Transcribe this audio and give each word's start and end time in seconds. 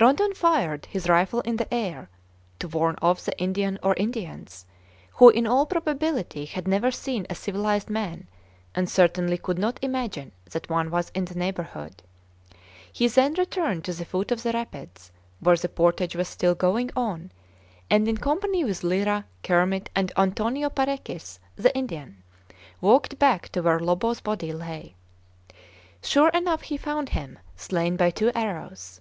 Rondon 0.00 0.32
fired 0.32 0.86
his 0.86 1.08
rifle 1.08 1.40
in 1.40 1.56
the 1.56 1.66
air, 1.74 2.08
to 2.60 2.68
warn 2.68 2.96
off 3.02 3.24
the 3.24 3.36
Indian 3.36 3.80
or 3.82 3.94
Indians, 3.94 4.64
who 5.14 5.28
in 5.28 5.44
all 5.44 5.66
probability 5.66 6.44
had 6.44 6.68
never 6.68 6.92
seen 6.92 7.26
a 7.28 7.34
civilized 7.34 7.90
man, 7.90 8.28
and 8.76 8.88
certainly 8.88 9.36
could 9.36 9.58
not 9.58 9.80
imagine 9.82 10.30
that 10.52 10.70
one 10.70 10.92
was 10.92 11.10
in 11.16 11.24
the 11.24 11.34
neighborhood. 11.34 12.00
He 12.92 13.08
then 13.08 13.34
returned 13.34 13.82
to 13.86 13.92
the 13.92 14.04
foot 14.04 14.30
of 14.30 14.44
the 14.44 14.52
rapids, 14.52 15.10
where 15.40 15.56
the 15.56 15.68
portage 15.68 16.14
was 16.14 16.28
still 16.28 16.54
going 16.54 16.92
on, 16.94 17.32
and, 17.90 18.06
in 18.06 18.18
company 18.18 18.62
with 18.64 18.84
Lyra, 18.84 19.24
Kermit, 19.42 19.90
and 19.96 20.12
Antonio 20.16 20.70
Parecis, 20.70 21.40
the 21.56 21.76
Indian, 21.76 22.22
walked 22.80 23.18
back 23.18 23.48
to 23.48 23.62
where 23.62 23.80
Lobo's 23.80 24.20
body 24.20 24.52
lay. 24.52 24.94
Sure 26.04 26.28
enough 26.28 26.62
he 26.62 26.76
found 26.76 27.08
him, 27.08 27.40
slain 27.56 27.96
by 27.96 28.12
two 28.12 28.30
arrows. 28.36 29.00